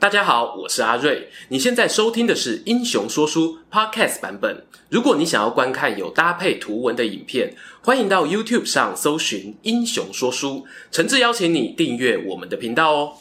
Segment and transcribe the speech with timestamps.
[0.00, 1.28] 大家好，我是阿瑞。
[1.48, 4.64] 你现在收听的是《英雄说书》Podcast 版本。
[4.88, 10.60] 如果你想要观看有搭配图文的影片，欢迎到 YouTube 上搜寻《英雄说书》，
[10.90, 13.12] 诚挚邀请你订阅我们的频道哦。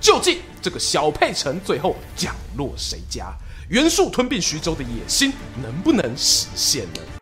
[0.00, 3.36] 究竟这个小沛城最后降落谁家？
[3.68, 7.17] 袁术吞并徐州的野心能不能实现呢？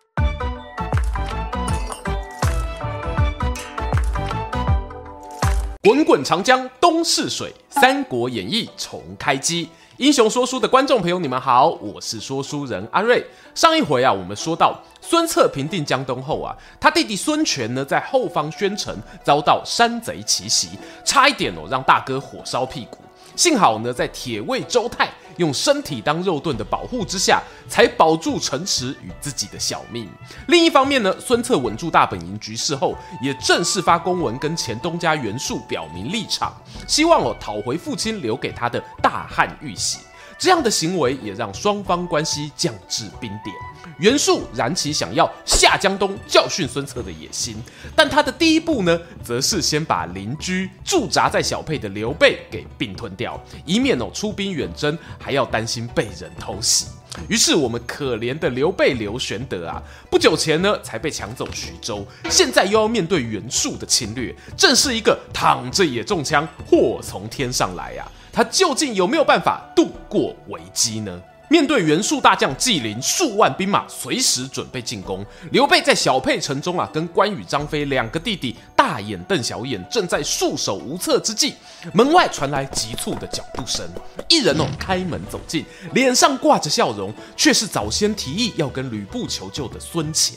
[5.86, 7.48] 滚滚长江东逝水，
[7.80, 9.68] 《三国演义》重开机。
[9.98, 13.24] 英雄说书的观众朋友，你们好，我是说书人阿瑞。
[13.54, 20.70] 上一回啊，我们说到孙策平定江东后啊，他弟弟孙权呢，在后方宣城遭到山贼奇袭，
[21.04, 22.98] 差一点哦，让大哥火烧屁股。
[23.36, 30.08] 幸好呢，在铁卫周泰用身体当肉盾的保护之下，才保住城池与自己的小命。
[30.48, 36.54] 另一方面呢，孙策稳住大本营局势后，也正式发公文跟前东家袁术表明立场，
[36.86, 39.98] 希望我讨回父亲留给他的大汉玉玺。
[40.38, 43.54] 这样的行为也让双方关系降至冰点。
[43.98, 47.56] 袁术燃起想要下江东教训孙策的野心，
[47.94, 56.86] 但他的第一步呢，则是先把邻居驻扎在小沛的刘备给并吞掉，以免哦出兵远征还要担心被人偷袭。
[57.28, 68.06] 于是我们可怜的刘备刘玄德啊，不久前呢才被抢走徐州，现在又要面对袁术的侵略，正是一个躺着也中枪，祸从天上来呀、
[68.36, 71.22] 他究竟有没有办法度过危机呢？
[71.48, 75.24] 面对袁术大将纪灵数万兵马，随时准备进攻。
[75.52, 81.54] 刘备在小沛城中啊，跟关羽、张飞两个弟弟大眼瞪小眼，正在束手无策之际，
[81.94, 83.88] 门外传来急促的脚步声。
[84.28, 90.34] 一人哦，开门走进，脸上挂着笑容，却是早先提议要跟吕布求救的孙乾。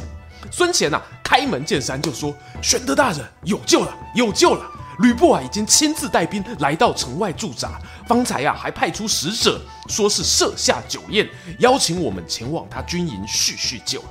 [0.50, 4.66] 孙乾呐，开门见山就说：“玄德大人，有救了，有救了！”
[5.00, 11.28] 吕布啊，已经亲自带兵来到城外驻扎，方才啊还派出使者，说是设下酒宴，
[11.60, 14.04] 邀请我们前往他军营叙叙旧。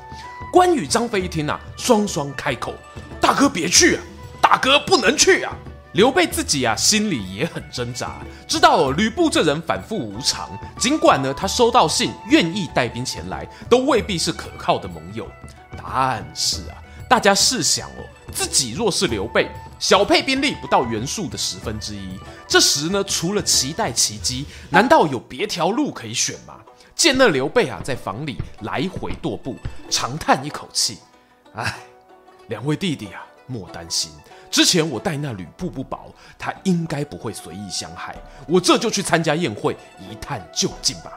[0.52, 2.74] 关羽、张飞一听啊，双双开口
[3.20, 4.02] ：“大哥别去啊，
[4.40, 5.52] 大哥不能去啊！”
[5.92, 10.48] 刘备自己啊心里也很挣扎，知道，吕布这人反复无常，
[10.78, 15.26] 尽管呢他收到信，愿意带兵前来，都未必是可靠的盟友。
[15.76, 16.76] 但是啊，
[17.08, 18.04] 大家试想哦，
[18.34, 19.50] 自己若是刘备。
[19.78, 26.56] 小沛兵力不到袁术的十分之一，这时呢，除了期待奇迹，难道有别条路可以选吗？
[26.96, 29.56] 见那刘备啊，在房里来回踱步，
[29.88, 30.98] 长叹一口气
[31.54, 31.76] ：“唉，
[32.48, 34.10] 两位弟弟啊，莫担心，
[34.50, 38.16] 之前我待那吕布不薄，他应该不会随意相害。
[38.48, 41.12] 我这就去参加宴会，一探究竟吧。”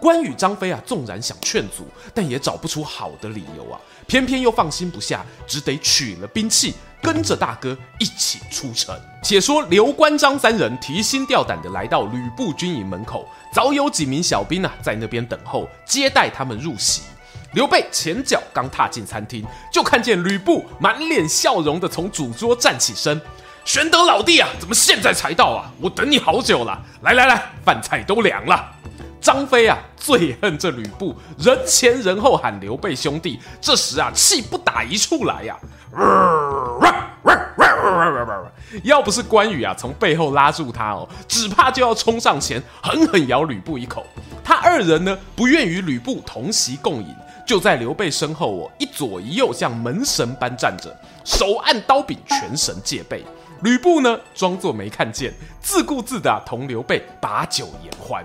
[0.00, 6.74] 关羽、张飞啊，纵然想劝阻，但也找不出好的理由啊，偏偏又放心不下，只得取了兵器。
[7.00, 8.92] 跟着大哥一起出城。
[9.22, 17.02] 且说刘关张三人提心吊胆地来到吕布军营门口，早有几名小兵啊在那边等候接待他们入席。
[17.52, 23.20] 刘备前脚刚踏进餐厅，就看见吕布满脸笑容地从主桌站起身
[23.64, 25.70] ：“玄德老弟啊，怎么现在才到啊？
[25.80, 26.82] 我等你好久了。
[27.02, 28.72] 来来来，饭菜都凉了。”
[29.20, 35.56] 张飞啊，最恨这吕布人前人后喊刘备兄弟，这时啊气不打一处来呀、
[35.94, 36.78] 啊！
[38.84, 44.04] 要不是关羽啊从背后拉住他哦，只怕就要冲上前狠狠咬吕布一口。
[44.44, 47.14] 他二人呢不愿与吕布同席共饮，
[47.46, 53.24] 就在刘备身后哦一左一右像门神般站着，手按刀柄，全神戒备。
[53.62, 58.24] 吕布呢装作没看见，自顾自的同刘备把酒言欢。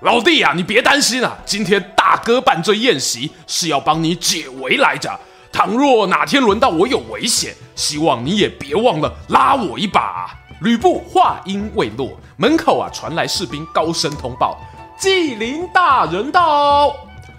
[0.00, 1.36] 老弟呀、啊，你别担心啊！
[1.44, 5.10] 今天大哥办这宴席是要帮你解围来着。
[5.50, 14.56] 倘若哪天轮到我有危险，希望你也别忘了拉我一把、吕布话音未落，门口啊传来士兵高声通报
[14.96, 16.94] ：“纪灵大人到。”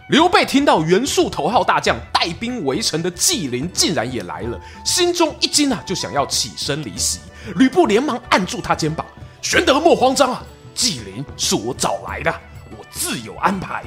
[0.09, 7.19] 刘备听到袁术头号大将带兵围城的纪灵竟然也来了，心中一惊啊，就想要起身离席。
[7.55, 9.05] 吕布连忙按住他肩膀
[9.41, 10.43] ：“玄德莫慌张啊，
[10.75, 12.33] 纪灵是我找来的。”
[12.91, 13.83] 自有安排。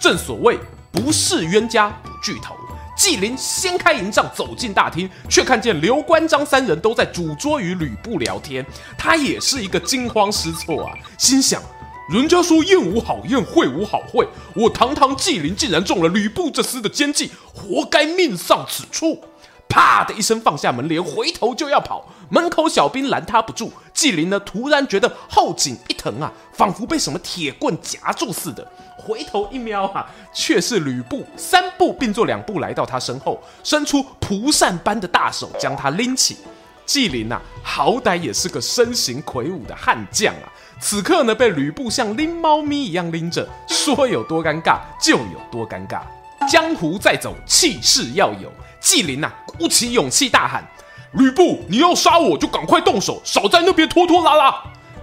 [0.00, 0.58] 正所谓
[0.90, 2.54] 不是冤家不聚头。
[2.96, 8.64] 纪灵掀开营帐走进大厅，却看见刘关张三人都在主桌与吕布聊天。
[8.98, 11.62] 他也是一个惊慌失措啊，心想：
[12.10, 19.24] 人家说宴无好宴，会无好会，我堂堂纪灵竟然中了吕布这厮的奸计，活该命丧此处。
[19.70, 23.72] 啪的一声放下门帘，回头就要跑，门口小兵拦他不住。
[23.94, 28.66] 纪灵呢，突然觉得后颈一疼啊，仿佛被什么铁棍夹住似的。
[28.98, 36.36] 回头一瞄啊，却是吕布三步并作两步来到他身后，伸出蒲扇般的大手将他拎起。
[36.84, 40.50] 纪灵呐，好歹也是个身形魁梧的悍将啊，
[40.80, 46.00] 此刻呢被吕布像拎猫咪一样拎着，说有多尴尬就有多尴尬。
[46.48, 48.50] 江湖再走，气势要有。
[48.80, 50.66] 纪灵呐，鼓起勇气大喊
[51.12, 54.54] ：“吕布，你要杀我就赶快动手，少在那边拖拖拉拉。”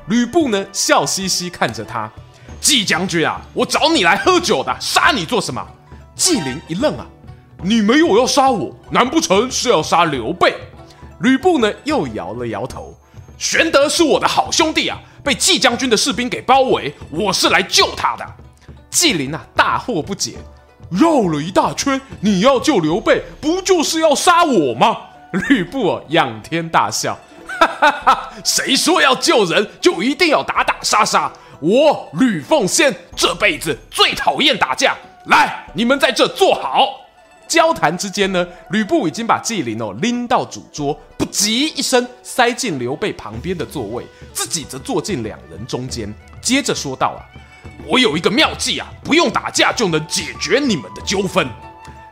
[0.10, 2.12] 吕布呢，笑嘻嘻看着他
[2.60, 5.66] ：“纪将军啊，我找你来喝酒的，杀你做什么？”
[6.16, 7.06] 纪灵一愣啊，
[7.62, 10.56] 你没有要杀我，难不成是要杀刘备？
[11.20, 12.98] 吕布呢，又摇了摇头
[13.38, 18.26] ：“玄德是我的好兄弟啊，被纪将军的士兵给包围，我是来救他的。”
[18.90, 20.38] 纪灵啊，大惑不解。
[20.90, 24.98] 绕了一大圈，你要救刘备，不就是要杀我吗？
[25.50, 27.18] 吕布，仰天大笑，
[27.60, 28.30] 哈 哈哈！
[28.44, 31.32] 谁说要救人就一定要打打杀杀？
[31.60, 34.96] 我吕奉先这辈子最讨厌打架。
[35.26, 37.02] 来，你们在这坐好。
[37.48, 47.20] 交谈之间呢，吕布已经把纪灵哦拎到主桌，不急一声塞进刘备旁边的座位，自己则坐进两人中间，接着说道啊。
[47.86, 51.48] 我有一个妙计啊，不用打架就能解决你们的纠纷。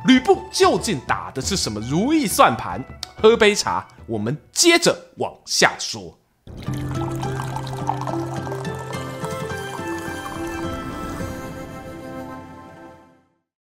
[0.06, 2.84] 吕布究竟打的是什么如意算盘？
[3.18, 6.18] 喝杯茶，我们接着往下说。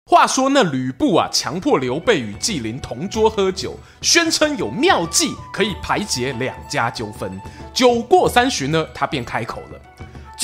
[0.06, 7.40] 话说那吕布啊，强迫刘备与纪灵同桌喝酒，宣称有妙计可以排解两家纠纷。
[7.72, 9.80] 酒过三巡呢，他便开口了。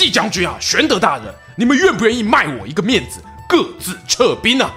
[0.01, 1.27] 纪将军啊，玄德大人，
[1.57, 4.73] 你们愿不愿意卖我一个面子，各自撤兵啊？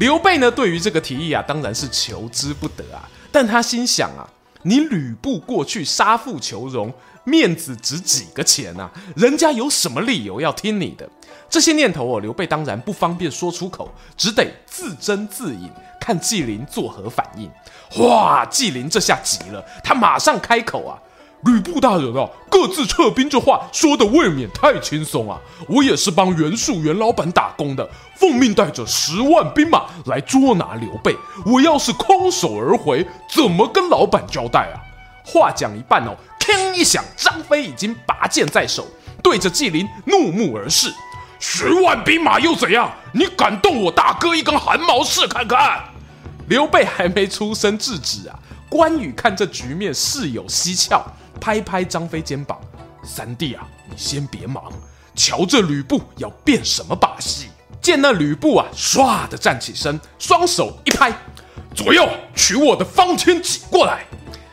[0.00, 3.08] 刘备呢，对于这个提议啊，当然是求之不得啊。
[3.30, 4.26] 但他心想啊，
[4.62, 6.92] 你吕布过去杀父求荣，
[7.22, 8.90] 面子值几个钱啊？
[9.14, 11.08] 人家有什么理由要听你的？
[11.48, 17.48] 这些念头哦，刘备当然不方便说出口，只得自斟自饮，看纪灵作何反应。
[18.04, 20.98] 哇，纪灵这下急了，他马上开口啊。
[21.44, 25.36] 吕布大人啊，各自撤兵这话说的未免太轻松啊！
[25.66, 31.16] 我也是帮袁术袁老板打工的，奉命带着十万兵马来捉拿刘备。
[31.44, 34.78] 我要是空手而回，怎么跟老板交代啊？
[35.24, 38.86] 话讲一半哦，铿一响，张飞已经拔剑在手，
[39.20, 40.94] 对着纪灵怒目而视。
[41.40, 42.88] 十万兵马又怎样？
[43.12, 45.82] 你敢动我大哥一根汗毛试看看？
[46.46, 48.38] 刘备还没出声制止啊！
[48.68, 51.04] 关羽看这局面，事有蹊跷。
[51.42, 52.56] 拍拍张飞肩膀，
[53.02, 54.72] 三弟啊，你先别忙，
[55.16, 57.48] 瞧这吕布要变什么把戏？
[57.80, 61.12] 见那吕布啊，唰的站起身，双手一拍，
[61.74, 64.04] 左右取我的方天戟过来。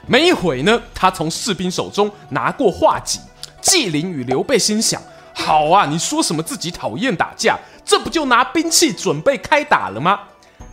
[0.07, 3.19] 没一会呢，他从士兵手中拿过画戟。
[3.61, 4.99] 纪灵与刘备心想：
[5.35, 7.55] 好啊，你说什么自己讨厌打架，
[7.85, 10.21] 这不就拿兵器准备开打了吗？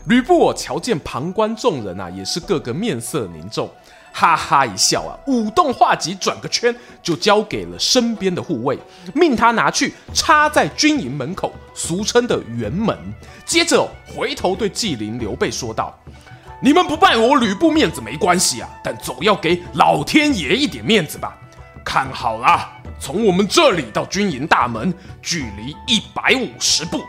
[0.06, 3.68] 吕布我瞧见旁观众人啊，也是个个面色凝重。
[4.18, 8.78] 哈哈一笑啊，舞动画戟转个圈，就交给了身边的护卫，
[9.14, 12.96] 命他拿去插在军营门口，俗称的辕门。
[13.44, 15.94] 接着、回头对纪灵、刘备说道
[16.62, 21.36] ：“你们不拜我吕布面子没关系啊，但总要给老天爷一点面子吧。
[21.84, 22.66] 看好了，
[22.98, 27.02] 从我们这里到军营大门，距离一百五十步，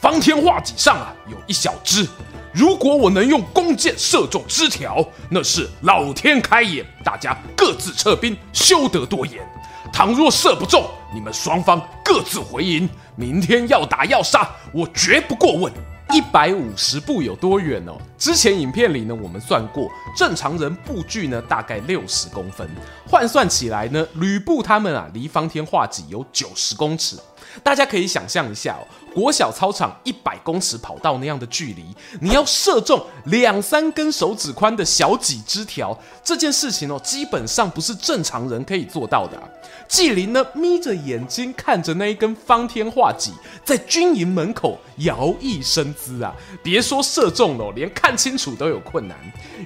[0.00, 2.08] 方天画戟上啊有一小只。”
[2.54, 9.44] 如果我能用弓箭射中枝条，那是老天开眼，大家各自撤兵，休得多言。
[9.92, 12.88] 倘若射不中，你们双方各自回营。
[13.16, 15.72] 明天要打要杀，我绝不过问。
[16.12, 17.96] 一百五十步有多远哦？
[18.16, 22.68] 之前影片里呢，我们算过，正常人步距呢大概六十公分，
[23.04, 27.16] 换算起来呢，吕布他们啊离方天画戟有九十公尺。
[27.62, 31.84] 大家可以想象一下哦，国小操场一百公尺跑道那样的距离，
[32.20, 39.48] 你要射中两三根手指宽的小戟枝条，这件事情哦，基本上不是正常人可以做到的啊。
[39.86, 43.32] 纪灵呢，眯着眼睛看着那一根方天画戟
[43.64, 49.16] 在军营门口摇曳生姿啊，别说射中了，连看清楚都有困难。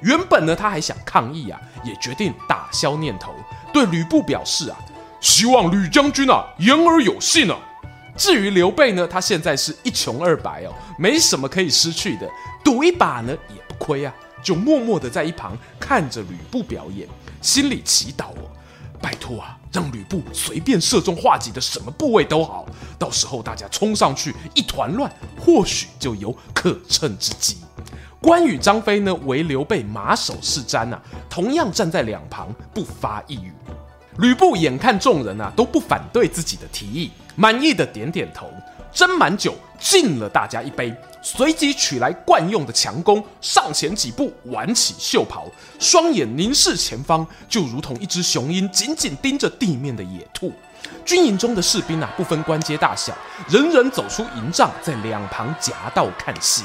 [0.03, 3.33] 原本呢，他还想抗议啊，也决定打消念头，
[3.73, 4.77] 对吕布表示啊，
[5.21, 7.57] 希望吕将军啊言而有信啊。
[8.19, 12.29] 至于刘备呢，他现在是一穷二白哦，没什么可以失去的，
[12.65, 17.07] 赌一把呢也不亏啊，就默默的在一旁看着吕布表演，
[17.41, 18.51] 心里祈祷哦，
[19.01, 22.67] 拜托啊，让吕布随便射中画戟的什么部位都好，
[22.99, 25.09] 到时候大家冲上去一团乱，
[25.41, 27.59] 或许就有可乘之机。
[28.21, 33.53] 关羽、张飞呢，为刘备马首是瞻啊，同样站在两旁不发一语。
[34.19, 38.53] 吕布眼看众人啊都不反对自己的提议，满意的点点头。
[38.93, 40.93] 斟满酒，敬了大家一杯，
[41.23, 45.47] 随即取来惯用的强弓，上前几步，挽起袖袍，
[45.79, 50.53] 双眼凝视前方，就如同一只雄鹰紧紧盯着地面的野兔。
[51.05, 53.15] 军营中的士兵啊，不分官阶大小，
[53.49, 56.65] 人人走出营帐，在两旁夹道看戏。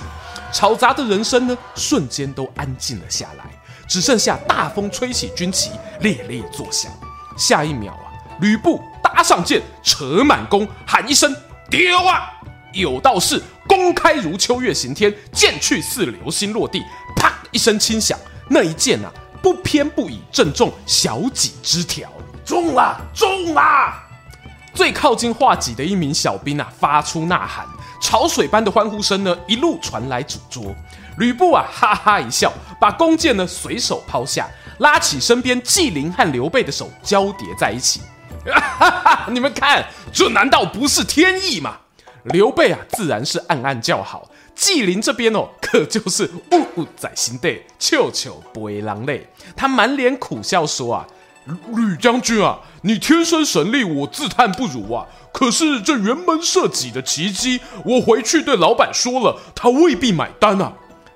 [0.52, 3.44] 吵杂的人声呢，瞬间都安静了下来，
[3.86, 6.92] 只剩下大风吹起军旗，猎猎作响。
[7.38, 8.08] 下一秒啊，
[8.40, 8.82] 吕布
[9.14, 11.32] 搭上剑，扯满弓，喊一声
[11.70, 12.32] “丢啊”，
[12.74, 13.40] 有道是
[13.70, 16.82] “弓开如秋月行天，箭去似流星落地”，
[17.16, 18.18] 啪一声轻响，
[18.50, 22.12] 那一箭啊，不偏不倚，正中小戟枝条，
[22.44, 23.94] 中了，中了！
[24.74, 27.68] 最靠近画戟的一名小兵啊，发出呐喊，
[28.02, 30.74] 潮水般的欢呼声呢，一路传来主桌。
[31.20, 38.02] 吕布啊，哈哈一笑，把弓箭呢随手抛下，拉起身边纪灵和刘备的手交叠在一起。
[38.52, 41.78] 哈哈，你们看，这难道不是天意吗？
[42.24, 44.30] 刘备啊，自然是暗暗叫好。
[44.56, 49.28] 纪灵这边哦，可就是呜呜在心底，悄悄不为狼泪。
[49.56, 51.08] 他满脸苦笑说啊。
[51.76, 55.06] 吕将军啊，你天生神力，我自叹不如啊。
[55.34, 60.72] 可是这辕门射戟的奇迹，我回去对老板说了，他未必买单啊。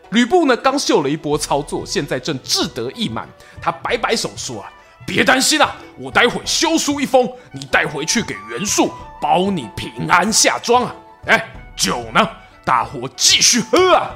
[0.10, 3.25] 吕布呢，刚秀了一波操作，现在正志得意满。
[3.62, 4.69] 他摆摆手说啊，
[5.07, 10.93] 别担心啊，我待会修书一封，你带回去给袁术，保你平安下庄啊。
[11.27, 12.29] 哎，酒呢？
[12.65, 14.11] 大伙继续喝啊。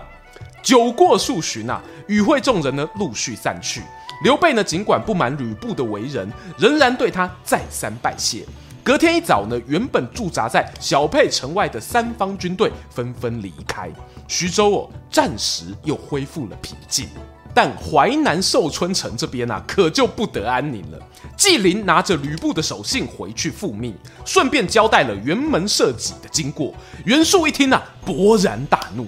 [0.62, 3.82] 酒过数巡啊，与会众人呢，陆续散去。
[4.26, 8.46] 刘备呢，尽管不满吕布的为人，仍然对他再三拜谢。
[8.84, 13.90] 隔天一早呢，原本驻扎在小沛城外的三方军队纷纷离开，
[14.28, 17.08] 徐州哦，暂时又恢复了平静。
[17.54, 21.00] 但淮南寿春城这边啊，可就不得安宁了。
[21.36, 26.74] 纪灵拿着吕布的手信回去复命，顺便交代了辕门射戟的经过。
[27.06, 29.08] 袁术一听啊，勃然大怒：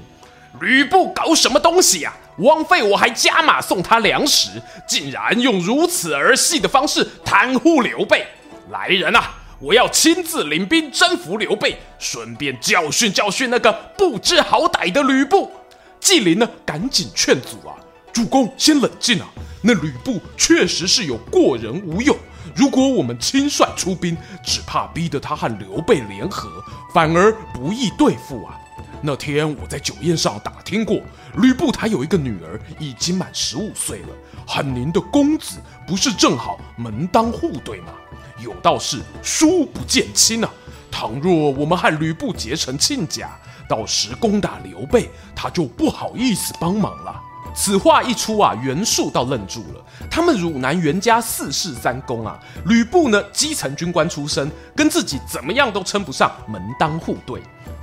[0.59, 2.21] 吕布搞什么东西呀、啊？
[2.39, 4.49] 枉费我还加码送他粮食，
[4.87, 8.25] 竟然用如此儿戏的方式袒护刘备！
[8.71, 15.51] 来人啊，我要亲自领兵征服刘备，顺便教训教训那个不知好歹的吕布。
[15.99, 17.77] 纪灵呢，赶紧劝阻啊，
[18.13, 19.27] 主公先冷静啊，
[19.63, 22.15] 那吕布确实是有过人无勇，
[22.55, 26.47] 如果我们亲率出兵，只怕逼得他和刘备联合，
[26.93, 28.59] 反而不易对付啊。
[29.01, 31.01] 那天我在酒宴上打听过，
[31.37, 34.09] 吕布他有一个女儿，已经满十五岁了，
[34.45, 37.93] 和您的公子不是正好门当户对吗？
[38.39, 40.49] 有道是叔不见亲啊。
[40.91, 43.31] 倘若我们和吕布结成亲家，
[43.67, 47.19] 到时攻打刘备，他就不好意思帮忙了。
[47.55, 49.85] 此话一出啊，袁术倒愣住了。
[50.09, 57.41] 他们汝南袁家四世三公啊，吕布呢，基层军官出身，跟自己怎么样都称不上门当户对。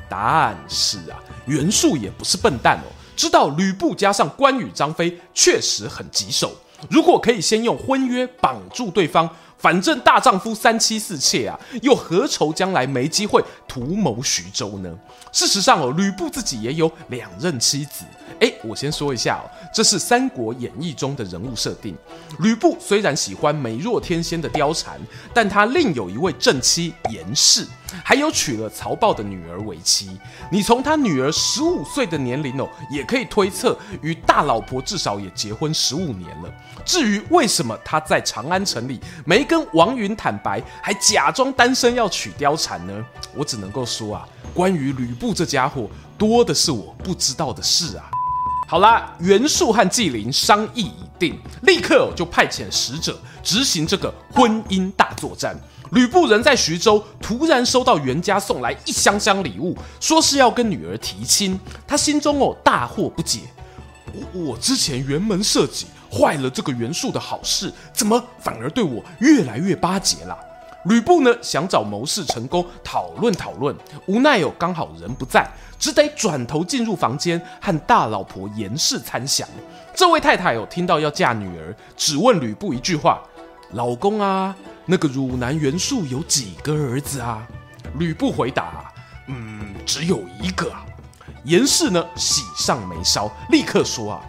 [0.09, 6.53] 但是啊，袁术也不是笨蛋哦，知道吕布加上关羽、张飞确实很棘手。
[6.89, 14.93] 如果可以先用婚约绑住对方，反正大丈夫三妻四妾啊，又何愁将来没机会图谋徐州呢？
[15.31, 18.05] 事实上哦，吕布自己也有两任妻子。
[18.41, 21.97] 哎，我先说一下哦，这是《三国演义》中的人物设定。
[22.41, 24.99] 吕布虽然喜欢美若天仙的貂蝉，
[25.33, 27.65] 但他另有一位正妻严氏，
[28.05, 30.19] 还有娶了曹豹的女儿为妻。
[30.51, 36.51] 你从他女儿十五岁的年龄哦，也可以推测，与大老婆至少也结婚十五年了。
[36.85, 43.05] 至于为什么他在长安城里没跟王允坦白，还假装单身要娶貂蝉呢？
[43.35, 48.11] 我只能够说啊，关于吕布这家伙，多的是我不知道的事啊。
[48.69, 55.59] 好啦，袁术和纪灵商议已定，立刻就派遣使者执行这个婚姻大作战。
[55.91, 61.59] 吕布人在徐州，突然收到袁家送来一箱箱礼物，说是要跟女儿提亲。
[61.87, 63.41] 他心中哦大惑不解，
[64.13, 70.39] 我我之前辕门射戟坏了这个袁术的好事，怎么反而对我越来越巴结了？
[70.85, 73.75] 吕布呢，想找谋士成功讨论讨论，
[74.07, 75.47] 无奈哦，刚好人不在，
[75.79, 79.47] 只得转头进入房间和大老婆严氏参详。
[79.95, 83.21] 这位太太有听到要嫁女儿，只问吕布一句话
[83.75, 84.57] ：“老公啊，
[84.91, 87.47] 那个汝南袁术有几个儿子啊？”
[87.97, 88.93] 吕布回答
[89.29, 90.85] ：“嗯，只有一个啊。”
[91.45, 94.21] 严氏呢，喜上眉梢，立刻说：“啊，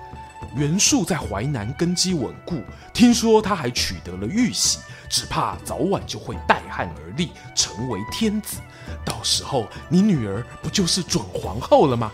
[0.55, 2.61] 袁术在淮南根基稳固，
[2.93, 4.77] 听说他还取得了玉玺。”
[5.09, 8.59] 只怕早晚就会带汗而立，成为天子。
[9.03, 12.09] 到时候你女儿不就是准皇后了吗？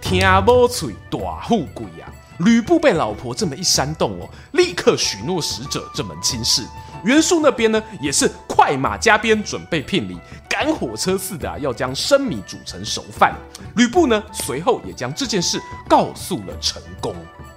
[0.00, 2.10] 听无嘴大富贵呀！
[2.38, 6.62] 吕布被老婆这么一煽动哦，立刻许诺使者这门亲事。
[7.04, 10.16] 袁术那边呢也是快马加鞭准备聘礼，
[10.48, 13.34] 赶火车似的啊要将生米煮成熟饭。
[13.76, 17.14] 吕布呢随后也将这件事告诉了陈宫。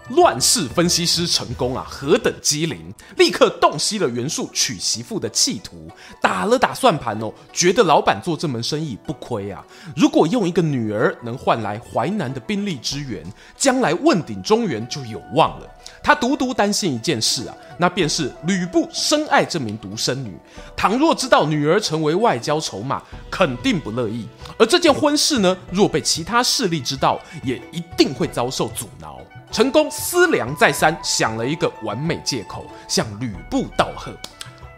[0.09, 5.89] 乱世分析师陈宫啊，何等机灵，立刻洞悉了袁术娶媳妇的企图，
[6.21, 9.65] 打了打算盘哦，觉得老板做这门生意不亏啊。
[9.95, 13.25] 如果用一个女儿能换来淮南的兵力支援，
[13.57, 15.67] 将来问鼎中原就有望了。
[16.05, 20.37] 他独独担心一件事啊，那便是吕布深爱这名独生女，
[20.77, 24.27] 倘若知道女儿成为外交筹码，肯定不乐意。
[24.59, 29.19] 而这件婚事呢，若被其他势力知道，也一定会遭受阻挠。
[29.51, 34.11] 陈宫思量再三，想了一个完美借口，向吕布道贺：“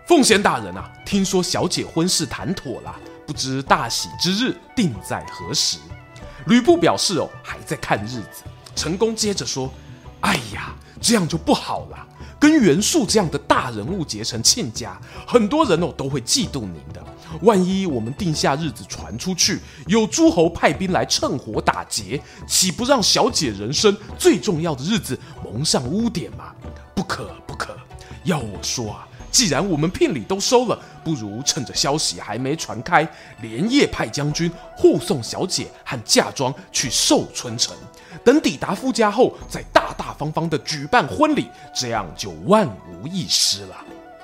[0.07, 5.77] 奉贤大人啊，听说小姐婚事谈妥了，不知大喜之日定在何时？”
[6.47, 8.43] 吕布表示：“哦，还在看日子。”
[8.77, 9.69] 陈宫接着说
[10.21, 12.07] ：“哎呀，这样就不好了。
[12.39, 17.03] 跟袁术这样的大人物结成亲家，很多人哦都会嫉妒您的。”
[17.41, 26.53] 万一我们定下日子传出去，有诸侯派兵来趁火打劫，岂不让小姐人生最重要的日子蒙上污点吗？
[26.95, 27.75] 不可不可！
[28.23, 33.07] 要我说啊，既然我们聘礼都收了，不如趁着消息还没传开，
[33.41, 37.75] 连夜派将军护送小姐和嫁妆去寿春城。
[38.23, 43.75] 等抵达夫家后，再大大方方的举办婚礼，这样就万无一失了。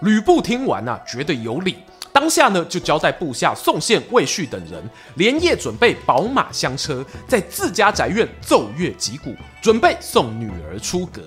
[0.01, 1.77] 吕布听完啊，觉得有理。
[2.11, 4.83] 当下呢，就交代部下宋宪、魏续等人
[5.15, 11.21] 连夜准备宝马香车，在自家宅院奏乐击鼓，准备送女儿出阁。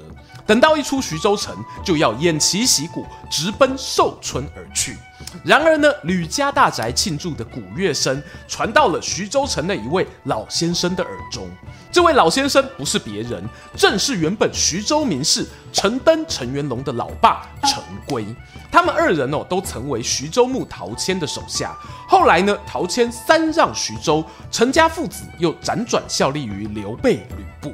[0.47, 4.97] 等到一出徐州城，就要偃旗息鼓，直奔寿春而去。
[5.45, 11.49] 然而呢，吕家大宅庆祝的鼓乐声传到了徐州城的一位老先生的耳中。
[11.93, 13.43] 这位老先生不是别人，
[13.75, 18.27] 正是原本徐州名士陈登、陈元龙的老爸陈规。
[18.71, 21.75] 他们二人哦，都曾为徐州牧陶谦的手下。
[22.07, 27.73] 后来呢，陶谦三让徐州，陈家父子又辗转效力于刘备、吕布。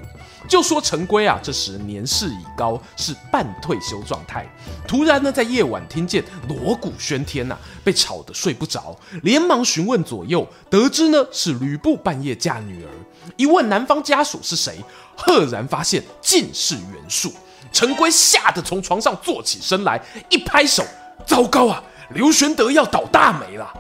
[0.53, 4.47] 就说陈规啊，这时年事已高，是半退休状态。
[4.87, 12.91] 突然呢，在夜晚听见锣鼓喧天呐、啊，被吵得睡不着，连忙询问左右，得知呢是吕布半夜嫁女儿。
[13.39, 14.79] 一问男方家属是谁，
[15.17, 17.33] 赫然发现竟是袁术。
[17.73, 19.99] 陈规吓得从床上坐起身来，
[20.29, 20.85] 一拍手
[21.27, 23.73] ：“糟糕啊，刘玄德要倒大霉了！”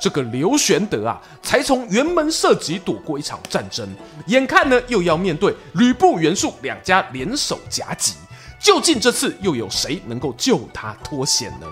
[0.00, 3.86] 这个刘玄德啊，才从辕门射戟躲过一场战争，
[4.26, 8.14] 眼看呢又要面对吕布、袁术两家联手夹击，
[8.58, 11.66] 究竟这次又有谁能够救他脱险呢？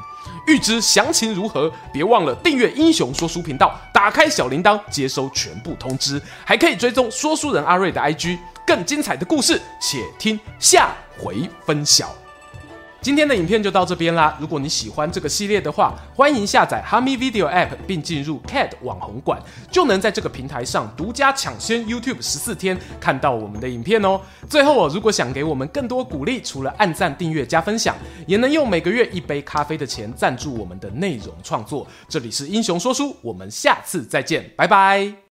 [0.46, 12.14] 欲知详情如何，别忘了订阅英雄说书频道，打开小铃铛接收全部通知，还可以追踪说书人阿瑞的 IG，更精彩的故事，且听下回分晓。
[13.00, 14.36] 今天的影片就到这边啦！
[14.40, 24.20] 如果你喜欢这个系列的话，欢迎下载哈密 Video App 并进入 CAD 网红馆，就能在这个平台上独家抢先 YouTube 十四天看到我们的影片哦。
[24.50, 31.86] 最后哦，如果想给我们更多鼓励，除了按赞、订阅、加分享，也能用每个月一杯咖啡的钱赞助我们的内容创作。
[32.08, 35.18] 这里是英雄说书，我们下次再见，拜拜。